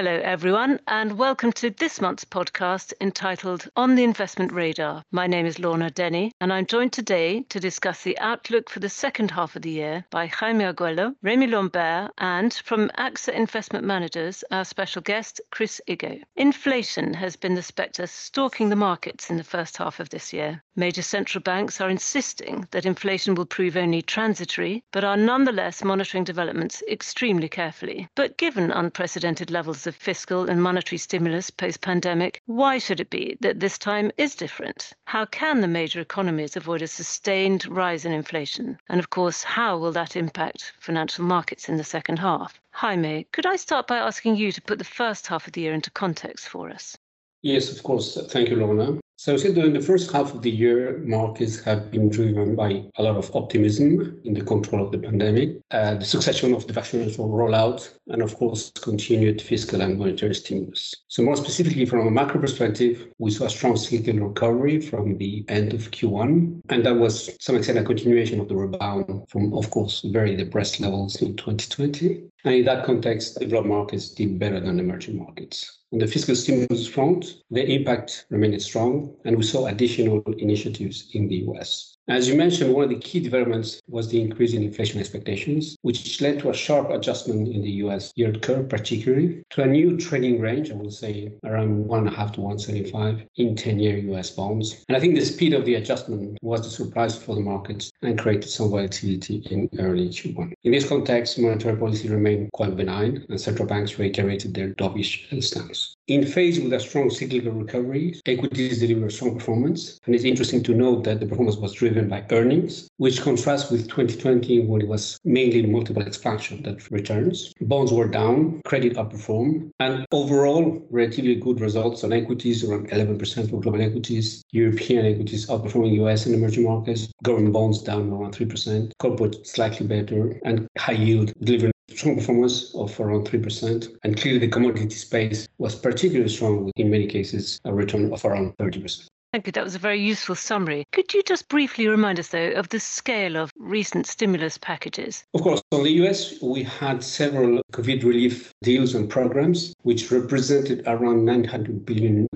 [0.00, 5.04] Hello, everyone, and welcome to this month's podcast entitled On the Investment Radar.
[5.12, 8.88] My name is Lorna Denny, and I'm joined today to discuss the outlook for the
[8.88, 14.42] second half of the year by Jaime Arguello, Remy Lambert, and from AXA Investment Managers,
[14.50, 16.22] our special guest, Chris Iggo.
[16.34, 20.62] Inflation has been the spectre stalking the markets in the first half of this year.
[20.80, 26.24] Major central banks are insisting that inflation will prove only transitory, but are nonetheless monitoring
[26.24, 28.08] developments extremely carefully.
[28.14, 33.36] But given unprecedented levels of fiscal and monetary stimulus post pandemic, why should it be
[33.42, 34.94] that this time is different?
[35.04, 38.78] How can the major economies avoid a sustained rise in inflation?
[38.88, 42.58] And of course, how will that impact financial markets in the second half?
[42.70, 45.74] Jaime, could I start by asking you to put the first half of the year
[45.74, 46.96] into context for us?
[47.42, 48.18] Yes, of course.
[48.30, 48.98] Thank you, Lorna.
[49.22, 53.02] So, so during the first half of the year, markets have been driven by a
[53.02, 57.26] lot of optimism in the control of the pandemic, uh, the succession of the vaccination
[57.26, 60.94] rollout, and of course, continued fiscal and monetary stimulus.
[61.08, 65.44] So, more specifically, from a macro perspective, we saw a strong cyclical recovery from the
[65.48, 69.52] end of Q1, and that was, to some extent, a continuation of the rebound from,
[69.52, 72.22] of course, very depressed levels in 2020.
[72.44, 75.76] And in that context, developed markets did better than emerging markets.
[75.92, 81.28] On the fiscal stimulus front, the impact remained strong, and we saw additional initiatives in
[81.28, 81.96] the US.
[82.10, 86.20] As you mentioned, one of the key developments was the increase in inflation expectations, which
[86.20, 90.40] led to a sharp adjustment in the US yield curve, particularly to a new trading
[90.40, 94.30] range, I would say around one and a half to 175 in 10 year US
[94.30, 94.84] bonds.
[94.88, 98.18] And I think the speed of the adjustment was a surprise for the markets and
[98.18, 100.52] created some volatility in early Q1.
[100.64, 105.94] In this context, monetary policy remained quite benign, and central banks reiterated their dovish stance.
[106.08, 110.00] In phase with a strong cyclical recovery, equities delivered strong performance.
[110.06, 113.88] And it's interesting to note that the performance was driven by earnings, which contrasts with
[113.88, 117.52] 2020 when it was mainly multiple expansion that returns.
[117.60, 123.60] Bonds were down, credit outperformed, and overall, relatively good results on equities, around 11% for
[123.60, 129.46] global equities, European equities outperforming US and emerging markets, government bonds down around 3%, corporate
[129.46, 133.88] slightly better, and high yield delivering strong performance of around 3%.
[134.04, 138.24] And clearly, the commodity space was particularly strong, with, in many cases, a return of
[138.24, 139.06] around 30%.
[139.32, 139.52] Thank you.
[139.52, 140.84] That was a very useful summary.
[140.92, 145.24] Could you just briefly remind us, though, of the scale of recent stimulus packages?
[145.34, 145.62] Of course.
[145.70, 151.84] On the US, we had several COVID relief deals and programs, which represented around $900
[151.84, 152.26] billion,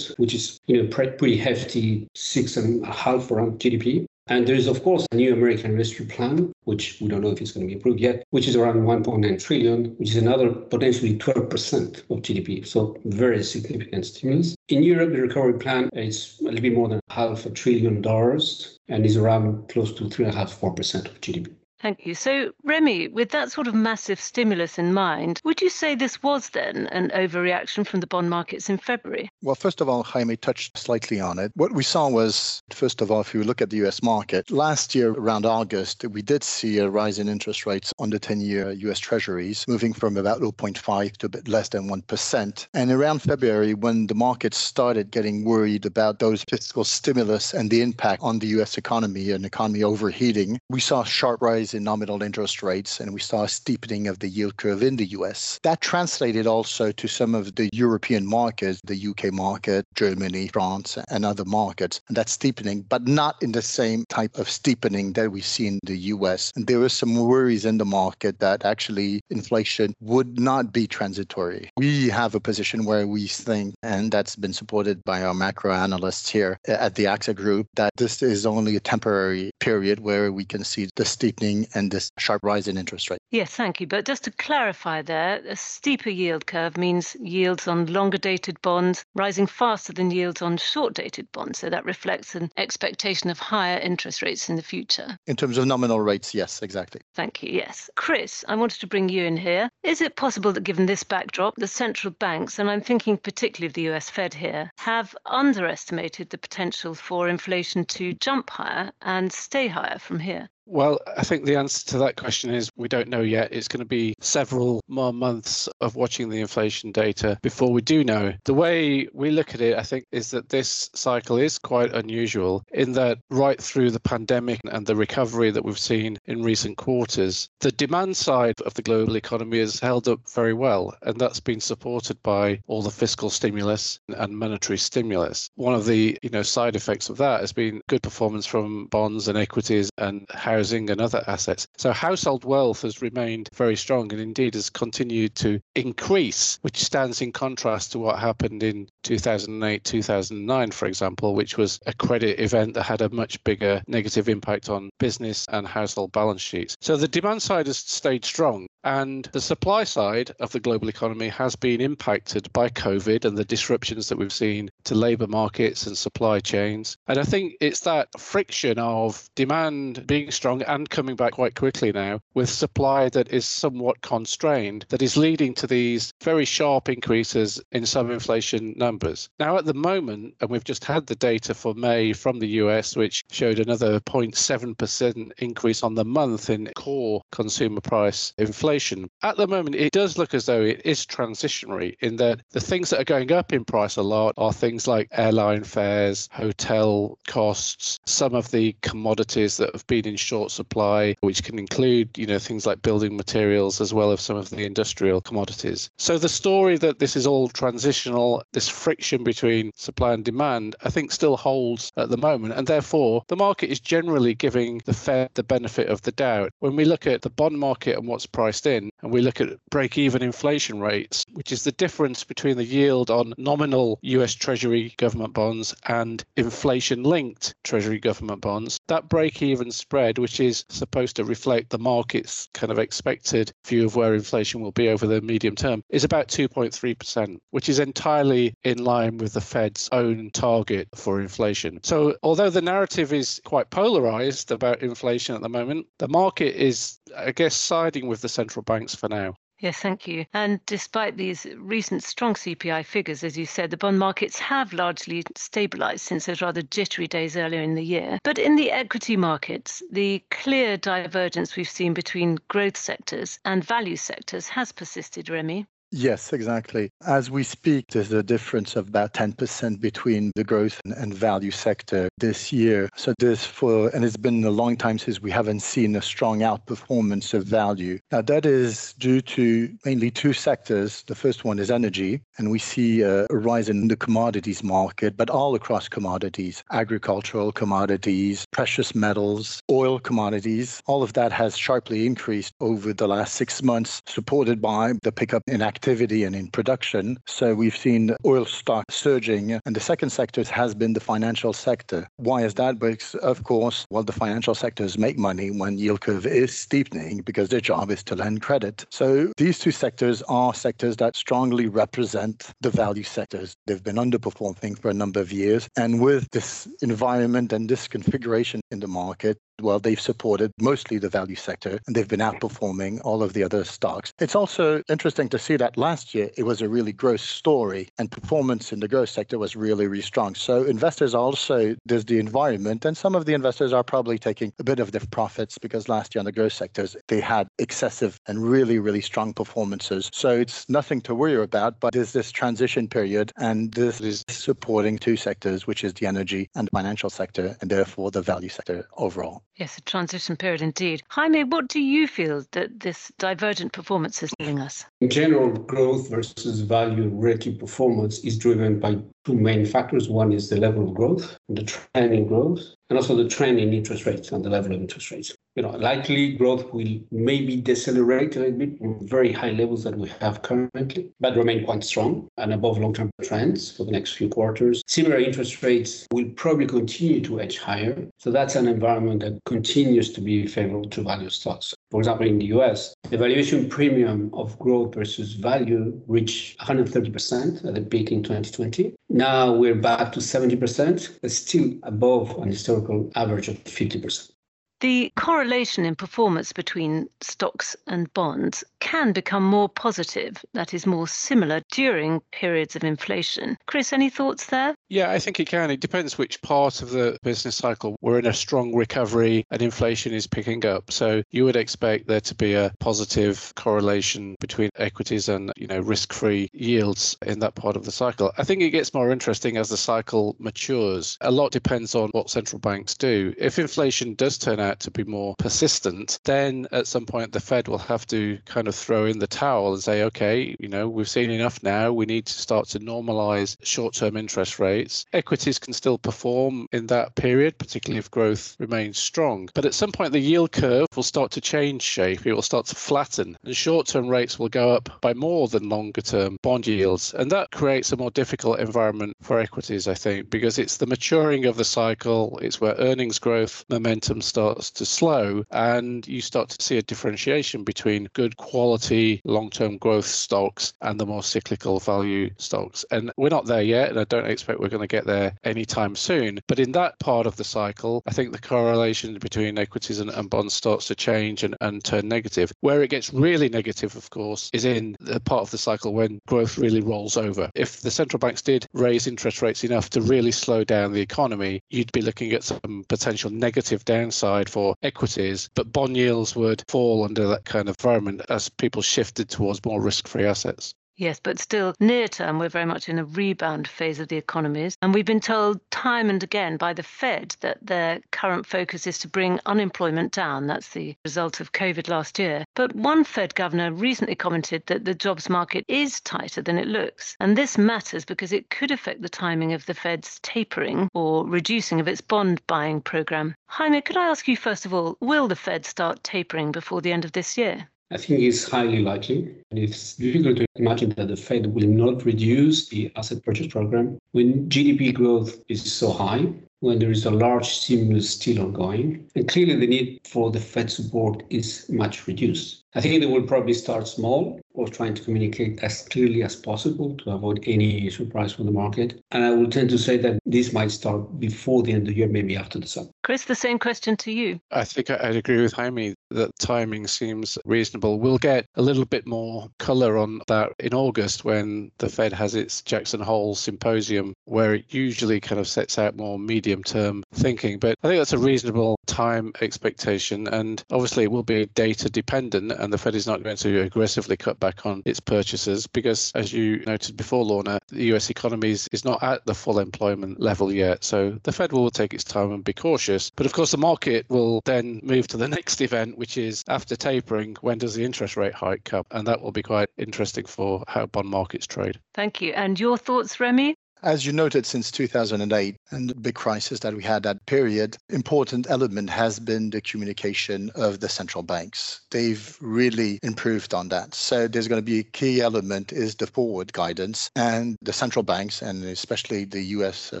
[0.16, 4.06] which is you know, pretty hefty, six and a half around GDP.
[4.30, 7.40] And there is, of course, a new American Rescue Plan, which we don't know if
[7.40, 11.16] it's going to be approved yet, which is around 1.9 trillion, which is another potentially
[11.16, 12.66] 12% of GDP.
[12.66, 14.54] So very significant stimulus.
[14.68, 18.78] In Europe, the recovery plan is a little bit more than half a trillion dollars
[18.88, 21.57] and is around close to three and a half, four percent of GDP.
[21.80, 22.14] Thank you.
[22.14, 26.50] So, Remy, with that sort of massive stimulus in mind, would you say this was
[26.50, 29.30] then an overreaction from the bond markets in February?
[29.42, 31.52] Well, first of all, Jaime touched slightly on it.
[31.54, 34.94] What we saw was, first of all, if you look at the US market, last
[34.94, 38.72] year around August, we did see a rise in interest rates on the 10 year
[38.72, 42.66] US Treasuries, moving from about 0.5 to a bit less than 1%.
[42.74, 47.82] And around February, when the markets started getting worried about those fiscal stimulus and the
[47.82, 52.22] impact on the US economy and economy overheating, we saw sharp rise rise in nominal
[52.22, 55.58] interest rates and we saw a steepening of the yield curve in the US.
[55.62, 61.24] That translated also to some of the European markets, the UK market, Germany, France, and
[61.24, 65.40] other markets, and that steepening, but not in the same type of steepening that we
[65.40, 66.52] see in the US.
[66.56, 71.70] And there were some worries in the market that actually inflation would not be transitory.
[71.76, 76.28] We have a position where we think, and that's been supported by our macro analysts
[76.28, 80.64] here at the AXA Group, that this is only a temporary period where we can
[80.64, 83.22] see the steepening and this sharp rise in interest rates.
[83.30, 83.86] Yes, thank you.
[83.86, 89.04] But just to clarify there, a steeper yield curve means yields on longer dated bonds
[89.14, 91.58] rising faster than yields on short dated bonds.
[91.58, 95.18] So that reflects an expectation of higher interest rates in the future.
[95.26, 97.00] In terms of nominal rates, yes, exactly.
[97.14, 97.50] Thank you.
[97.50, 97.90] Yes.
[97.96, 99.68] Chris, I wanted to bring you in here.
[99.82, 103.74] Is it possible that given this backdrop, the central banks, and I'm thinking particularly of
[103.74, 109.68] the US Fed here, have underestimated the potential for inflation to jump higher and stay
[109.68, 110.48] higher from here?
[110.70, 113.54] Well, I think the answer to that question is we don't know yet.
[113.54, 118.04] It's going to be several more months of watching the inflation data before we do
[118.04, 118.34] know.
[118.44, 122.64] The way we look at it, I think, is that this cycle is quite unusual
[122.70, 127.48] in that right through the pandemic and the recovery that we've seen in recent quarters,
[127.60, 130.94] the demand side of the global economy has held up very well.
[131.00, 135.48] And that's been supported by all the fiscal stimulus and monetary stimulus.
[135.54, 139.28] One of the you know side effects of that has been good performance from bonds
[139.28, 141.68] and equities and how housing and other assets.
[141.76, 147.22] So household wealth has remained very strong and indeed has continued to increase, which stands
[147.22, 152.74] in contrast to what happened in 2008, 2009, for example, which was a credit event
[152.74, 156.76] that had a much bigger negative impact on business and household balance sheets.
[156.80, 158.66] So the demand side has stayed strong.
[158.84, 163.44] And the supply side of the global economy has been impacted by COVID and the
[163.44, 166.96] disruptions that we've seen to labour markets and supply chains.
[167.06, 171.92] And I think it's that friction of demand being strong and coming back quite quickly
[171.92, 177.60] now with supply that is somewhat constrained that is leading to these very sharp increases
[177.72, 179.28] in some inflation numbers.
[179.38, 182.96] Now, at the moment, and we've just had the data for May from the US,
[182.96, 189.10] which showed another 0.7% increase on the month in core consumer price inflation inflation.
[189.22, 192.90] At the moment, it does look as though it is transitionary in that the things
[192.90, 197.98] that are going up in price a lot are things like airline fares, hotel costs,
[198.06, 202.38] some of the commodities that have been in short supply, which can include, you know,
[202.38, 205.90] things like building materials as well as some of the industrial commodities.
[205.98, 210.90] So the story that this is all transitional, this friction between supply and demand, I
[210.90, 212.54] think still holds at the moment.
[212.54, 216.52] And therefore, the market is generally giving the Fed the benefit of the doubt.
[216.60, 219.58] When we look at the bond market and what's priced in and we look at
[219.70, 224.94] break even inflation rates, which is the difference between the yield on nominal US Treasury
[224.96, 231.16] government bonds and inflation linked Treasury government bonds, that break even spread, which is supposed
[231.16, 235.20] to reflect the market's kind of expected view of where inflation will be over the
[235.20, 240.88] medium term, is about 2.3%, which is entirely in line with the Fed's own target
[240.94, 241.78] for inflation.
[241.82, 246.98] So, although the narrative is quite polarized about inflation at the moment, the market is,
[247.16, 249.34] I guess, siding with the central central banks for now.
[249.60, 250.24] Yes, thank you.
[250.32, 255.24] And despite these recent strong CPI figures, as you said, the bond markets have largely
[255.36, 258.20] stabilized since those rather jittery days earlier in the year.
[258.22, 263.96] But in the equity markets, the clear divergence we've seen between growth sectors and value
[263.96, 265.66] sectors has persisted, Remy.
[265.90, 266.90] Yes, exactly.
[267.06, 272.10] As we speak, there's a difference of about 10% between the growth and value sector
[272.18, 272.90] this year.
[272.94, 276.40] So this for, and it's been a long time since we haven't seen a strong
[276.40, 277.98] outperformance of value.
[278.12, 281.04] Now that is due to mainly two sectors.
[281.04, 285.30] The first one is energy, and we see a rise in the commodities market, but
[285.30, 292.52] all across commodities, agricultural commodities, precious metals, oil commodities, all of that has sharply increased
[292.60, 297.04] over the last six months, supported by the pickup in activity activity and in production.
[297.26, 299.60] So we've seen oil stock surging.
[299.64, 302.00] And the second sector has been the financial sector.
[302.16, 302.80] Why is that?
[302.80, 307.48] Because, of course, well, the financial sectors make money when yield curve is steepening because
[307.48, 308.86] their job is to lend credit.
[308.90, 313.54] So these two sectors are sectors that strongly represent the value sectors.
[313.66, 315.68] They've been underperforming for a number of years.
[315.76, 321.08] And with this environment and this configuration in the market, well, they've supported mostly the
[321.08, 324.12] value sector and they've been outperforming all of the other stocks.
[324.18, 328.10] It's also interesting to see that last year it was a really growth story and
[328.10, 330.34] performance in the growth sector was really, really strong.
[330.34, 334.64] So investors also, there's the environment and some of the investors are probably taking a
[334.64, 338.42] bit of their profits because last year on the growth sectors, they had excessive and
[338.42, 340.10] really, really strong performances.
[340.12, 344.98] So it's nothing to worry about, but there's this transition period and this is supporting
[344.98, 349.42] two sectors, which is the energy and financial sector and therefore the value sector overall.
[349.58, 351.02] Yes, a transition period indeed.
[351.08, 354.84] Jaime, what do you feel that this divergent performance is telling us?
[355.00, 360.08] In general, growth versus value relative performance is driven by two main factors.
[360.08, 363.74] One is the level of growth, the trend in growth, and also the trend in
[363.74, 365.34] interest rates and the level of interest rates.
[365.54, 369.98] You know, likely growth will maybe decelerate a little bit from very high levels that
[369.98, 374.30] we have currently, but remain quite strong and above long-term trends for the next few
[374.30, 374.82] quarters.
[374.86, 378.08] Similar interest rates will probably continue to edge higher.
[378.18, 381.74] So that's an environment that continues to be favorable to value stocks.
[381.90, 387.74] For example, in the US, the valuation premium of growth versus value reached 130% at
[387.74, 388.94] the peak in 2020.
[389.08, 394.32] Now we're back to 70%, but still above an historical average of 50%.
[394.80, 401.08] The correlation in performance between stocks and bonds can become more positive, that is, more
[401.08, 403.56] similar during periods of inflation.
[403.66, 404.76] Chris, any thoughts there?
[404.88, 405.72] Yeah, I think it can.
[405.72, 407.96] It depends which part of the business cycle.
[408.00, 410.92] We're in a strong recovery and inflation is picking up.
[410.92, 415.80] So you would expect there to be a positive correlation between equities and, you know,
[415.80, 418.32] risk-free yields in that part of the cycle.
[418.38, 421.18] I think it gets more interesting as the cycle matures.
[421.20, 423.34] A lot depends on what central banks do.
[423.36, 427.68] If inflation does turn out to be more persistent, then at some point the Fed
[427.68, 431.08] will have to kind of throw in the towel and say, okay, you know, we've
[431.08, 431.92] seen enough now.
[431.92, 435.06] We need to start to normalize short term interest rates.
[435.12, 439.48] Equities can still perform in that period, particularly if growth remains strong.
[439.54, 442.26] But at some point, the yield curve will start to change shape.
[442.26, 445.68] It will start to flatten, and short term rates will go up by more than
[445.68, 447.14] longer term bond yields.
[447.14, 451.44] And that creates a more difficult environment for equities, I think, because it's the maturing
[451.44, 456.62] of the cycle, it's where earnings growth momentum starts to slow, and you start to
[456.62, 462.30] see a differentiation between good quality long term growth stocks and the more cyclical value
[462.38, 462.84] stocks.
[462.90, 465.96] And we're not there yet, and I don't expect we're going to get there anytime
[465.96, 466.40] soon.
[466.46, 470.30] But in that part of the cycle, I think the correlation between equities and, and
[470.30, 472.52] bonds starts to change and, and turn negative.
[472.60, 476.20] Where it gets really negative, of course, is in the part of the cycle when
[476.26, 477.50] growth really rolls over.
[477.54, 481.62] If the central banks did raise interest rates enough to really slow down the economy,
[481.70, 487.04] you'd be looking at some potential negative downside for equities, but bond yields would fall
[487.04, 490.74] under that kind of environment as people shifted towards more risk free assets.
[491.00, 494.76] Yes, but still, near term, we're very much in a rebound phase of the economies.
[494.82, 498.98] And we've been told time and again by the Fed that their current focus is
[498.98, 500.48] to bring unemployment down.
[500.48, 502.44] That's the result of COVID last year.
[502.56, 507.16] But one Fed governor recently commented that the jobs market is tighter than it looks.
[507.20, 511.78] And this matters because it could affect the timing of the Fed's tapering or reducing
[511.78, 513.36] of its bond buying program.
[513.46, 516.90] Jaime, could I ask you first of all, will the Fed start tapering before the
[516.90, 517.68] end of this year?
[517.90, 519.34] I think it's highly likely.
[519.50, 523.98] And it's difficult to imagine that the Fed will not reduce the asset purchase program
[524.12, 526.26] when GDP growth is so high,
[526.60, 529.08] when there is a large stimulus still ongoing.
[529.14, 532.64] And clearly, the need for the Fed support is much reduced.
[532.74, 536.96] I think they will probably start small or trying to communicate as clearly as possible
[536.96, 539.00] to avoid any surprise from the market.
[539.12, 541.98] And I will tend to say that this might start before the end of the
[541.98, 542.88] year, maybe after the summer.
[543.04, 544.40] Chris, the same question to you.
[544.50, 548.00] I think I'd agree with Jaime that timing seems reasonable.
[548.00, 552.34] We'll get a little bit more colour on that in August when the Fed has
[552.34, 557.58] its Jackson Hole symposium, where it usually kind of sets out more medium term thinking.
[557.58, 560.26] But I think that's a reasonable time expectation.
[560.28, 564.16] And obviously, it will be data dependent, and the Fed is not going to aggressively
[564.16, 568.68] cut back on its purchases because, as you noted before, Lorna, the US economy is,
[568.72, 570.84] is not at the full employment level yet.
[570.84, 573.10] So the Fed will take its time and be cautious.
[573.10, 576.76] But of course, the market will then move to the next event, which is after
[576.76, 578.84] tapering, when does the interest rate hike come?
[578.90, 581.78] And that will be quite interesting for how bond markets trade.
[581.94, 582.32] Thank you.
[582.32, 583.54] And your thoughts, Remy?
[583.82, 588.50] As you noted, since 2008 and the big crisis that we had that period, important
[588.50, 591.80] element has been the communication of the central banks.
[591.90, 593.94] They've really improved on that.
[593.94, 598.02] So there's going to be a key element is the forward guidance, and the central
[598.02, 599.92] banks and especially the U.S.
[599.92, 600.00] Uh,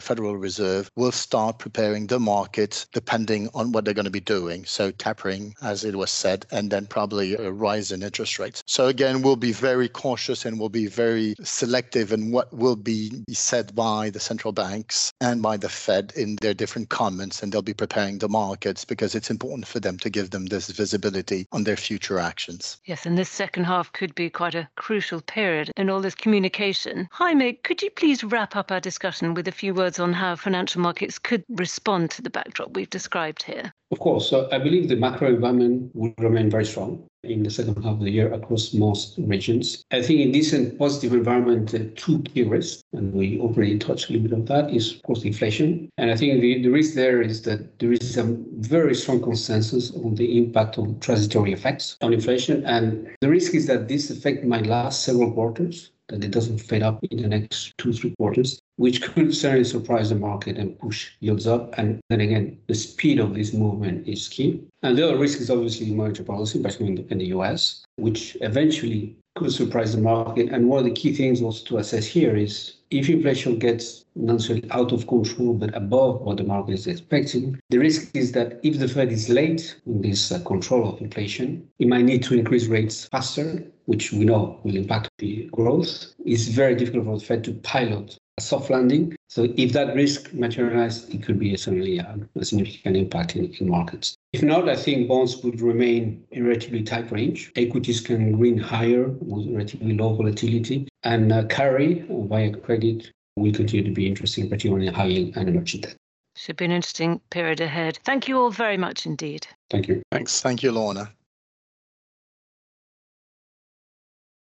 [0.00, 4.64] Federal Reserve will start preparing the market depending on what they're going to be doing.
[4.64, 8.62] So tapering, as it was said, and then probably a rise in interest rates.
[8.66, 13.22] So again, we'll be very cautious and we'll be very selective in what will be
[13.32, 17.62] said by the central banks and by the Fed in their different comments, and they'll
[17.62, 21.64] be preparing the markets because it's important for them to give them this visibility on
[21.64, 22.78] their future actions.
[22.84, 27.08] Yes, and this second half could be quite a crucial period in all this communication.
[27.12, 30.80] Jaime, could you please wrap up our discussion with a few words on how financial
[30.80, 33.72] markets could respond to the backdrop we've described here?
[33.90, 34.28] Of course.
[34.28, 38.00] So I believe the macro environment will remain very strong in the second half of
[38.00, 39.84] the year across most regions.
[39.90, 44.12] I think in this positive environment, uh, two key risks, and we already touched a
[44.12, 45.88] little bit on that, is of course inflation.
[45.98, 48.24] And I think the, the risk there is that there is a
[48.58, 52.64] very strong consensus on the impact of transitory effects on inflation.
[52.64, 56.82] And the risk is that this effect might last several quarters that it doesn't fade
[56.82, 61.10] up in the next two, three quarters, which could certainly surprise the market and push
[61.20, 61.76] yields up.
[61.78, 64.62] And then again, the speed of this movement is key.
[64.82, 68.36] And the other risk is obviously monetary policy, especially in the, in the US, which
[68.40, 70.50] eventually could surprise the market.
[70.50, 74.70] And one of the key things also to assess here is if inflation gets necessarily
[74.70, 78.78] out of control, but above what the market is expecting, the risk is that if
[78.78, 82.66] the Fed is late in this uh, control of inflation, it might need to increase
[82.66, 86.14] rates faster, which we know will impact the growth.
[86.24, 89.16] It's very difficult for the Fed to pilot a soft landing.
[89.28, 93.68] So if that risk materializes, it could be certainly a, a significant impact in, in
[93.68, 94.14] markets.
[94.32, 97.52] If not, I think bonds would remain in relatively tight range.
[97.56, 103.92] Equities can green higher with relatively low volatility, Uh, carry via credit will continue to
[103.92, 105.96] be interesting, particularly in high yield and emerging debt.
[106.36, 107.98] Should be an interesting period ahead.
[108.04, 109.46] Thank you all very much indeed.
[109.70, 110.02] Thank you.
[110.12, 110.40] Thanks.
[110.40, 111.12] Thank you, Lorna.